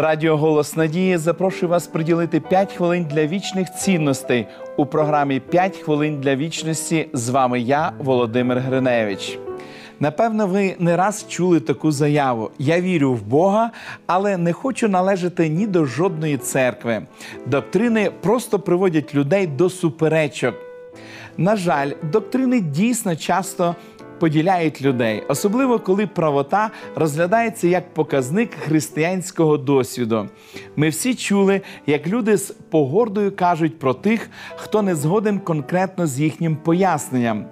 [0.00, 4.46] Радіо Голос Надії запрошує вас приділити 5 хвилин для вічних цінностей
[4.76, 7.08] у програмі «5 хвилин для вічності.
[7.12, 9.38] З вами я, Володимир Гриневич.
[10.00, 13.70] Напевно, ви не раз чули таку заяву: Я вірю в Бога,
[14.06, 17.02] але не хочу належати ні до жодної церкви.
[17.46, 20.54] Доктрини просто приводять людей до суперечок.
[21.36, 23.74] На жаль, доктрини дійсно часто
[24.18, 30.28] поділяють людей, особливо коли правота розглядається як показник християнського досвіду.
[30.76, 36.20] Ми всі чули, як люди з погордою кажуть про тих, хто не згоден конкретно з
[36.20, 37.44] їхнім поясненням.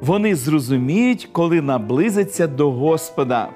[0.00, 3.48] Вони зрозуміють, коли наблизиться до Господа.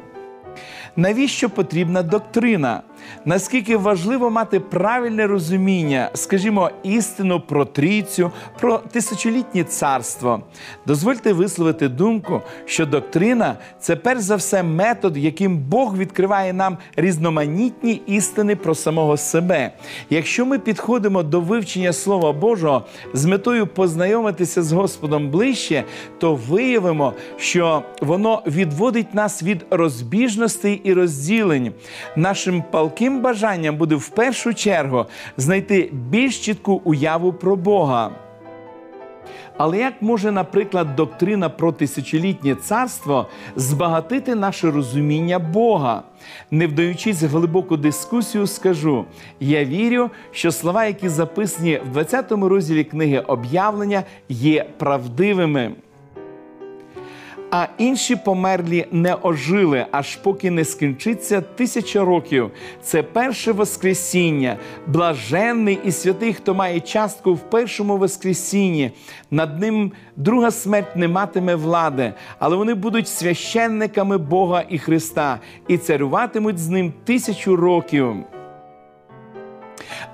[0.96, 2.82] Навіщо потрібна доктрина?
[3.24, 10.42] Наскільки важливо мати правильне розуміння, скажімо, істину про трійцю, про тисячолітнє царство?
[10.86, 18.02] Дозвольте висловити думку, що доктрина це перш за все метод, яким Бог відкриває нам різноманітні
[18.06, 19.72] істини про самого себе.
[20.10, 22.84] Якщо ми підходимо до вивчення Слова Божого
[23.14, 25.84] з метою познайомитися з Господом ближче,
[26.18, 31.72] то виявимо, що воно відводить нас від розбіжностей і розділень.
[32.16, 32.62] Нашим
[32.98, 38.10] палким бажанням буде в першу чергу знайти більш чітку уяву про Бога.
[39.56, 43.26] Але як може, наприклад, доктрина про тисячолітнє царство
[43.56, 46.02] збагатити наше розуміння Бога?
[46.50, 49.04] Не вдаючись в глибоку дискусію, скажу:
[49.40, 55.72] я вірю, що слова, які записані в 20 розділі книги об'явлення, є правдивими
[57.50, 62.50] а інші померлі не ожили, аж поки не скінчиться тисяча років.
[62.82, 64.56] Це перше Воскресіння,
[64.86, 68.90] блаженний і святий, хто має частку в першому Воскресінні.
[69.30, 75.78] Над ним друга смерть не матиме влади, але вони будуть священниками Бога і Христа і
[75.78, 78.16] царюватимуть з ним тисячу років.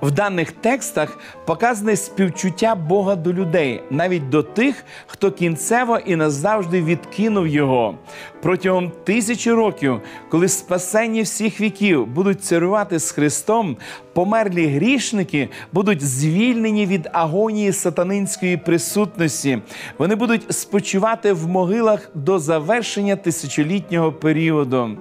[0.01, 6.81] В даних текстах показане співчуття Бога до людей, навіть до тих, хто кінцево і назавжди
[6.81, 7.97] відкинув його.
[8.41, 13.77] Протягом тисячі років, коли спасені всіх віків будуть царювати з Христом,
[14.13, 19.59] померлі грішники будуть звільнені від агонії сатанинської присутності.
[19.97, 24.97] Вони будуть спочивати в могилах до завершення тисячолітнього періоду.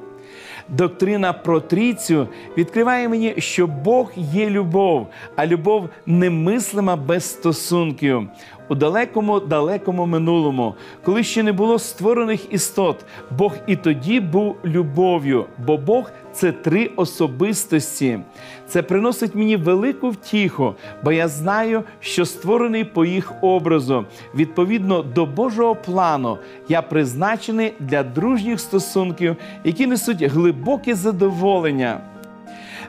[0.69, 8.29] Доктрина про трійцю відкриває мені, що Бог є любов, а любов немислима без стосунків.
[8.69, 13.05] У далекому, далекому минулому, коли ще не було створених істот,
[13.39, 18.19] Бог і тоді був любов'ю, бо Бог це три особистості.
[18.69, 20.75] Це приносить мені велику втіху,
[21.05, 24.05] бо я знаю, що створений по їх образу.
[24.35, 26.39] Відповідно до Божого плану,
[26.69, 32.01] я призначений для дружніх стосунків, які несуть глибоке задоволення.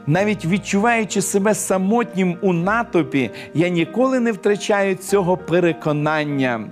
[0.08, 6.64] Навіть відчуваючи себе самотнім у натопі, я ніколи не втрачаю цього переконання.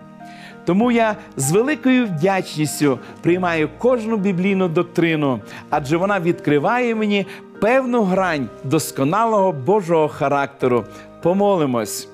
[0.66, 5.40] Тому я з великою вдячністю приймаю кожну біблійну доктрину,
[5.70, 7.26] адже вона відкриває мені
[7.60, 10.86] певну грань досконалого Божого характеру.
[11.22, 12.13] Помолимось.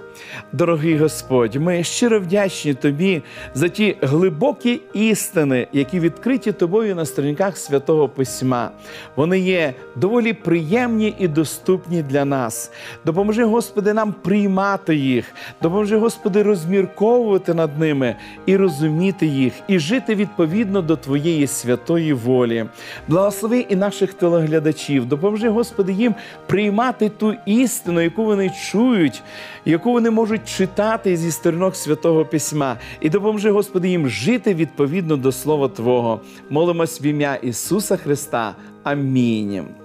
[0.51, 3.21] Дорогий Господь, ми щиро вдячні Тобі
[3.53, 8.71] за ті глибокі істини, які відкриті тобою на сторінках святого Письма.
[9.15, 12.71] Вони є доволі приємні і доступні для нас.
[13.05, 15.25] Допоможи, Господи, нам приймати їх,
[15.61, 18.15] допоможи, Господи, розмірковувати над ними
[18.45, 22.65] і розуміти їх, і жити відповідно до Твоєї святої волі.
[23.07, 26.15] Благослови і наших телеглядачів, допоможи, Господи, їм
[26.47, 29.23] приймати ту істину, яку вони чують,
[29.65, 35.17] яку вони можуть можуть читати зі сторінок святого Письма і допоможи, Господи, їм жити відповідно
[35.17, 36.21] до Слова Твого.
[36.49, 38.55] Молимось в ім'я Ісуса Христа.
[38.83, 39.78] Амінь.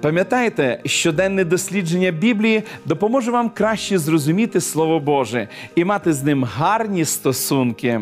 [0.00, 7.04] Пам'ятайте, щоденне дослідження Біблії допоможе вам краще зрозуміти Слово Боже і мати з ним гарні
[7.04, 8.00] стосунки.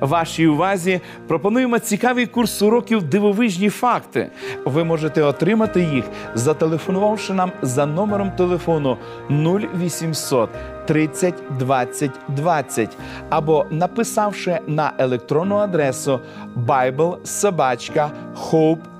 [0.00, 4.30] Вашій увазі пропонуємо цікавий курс уроків дивовижні факти.
[4.64, 6.04] Ви можете отримати їх,
[6.34, 8.96] зателефонувавши нам за номером телефону
[9.30, 10.50] 0800
[10.86, 12.96] 30 20 20
[13.30, 16.20] або написавши на електронну адресу
[16.66, 18.90] biblesobachka.hope.ua.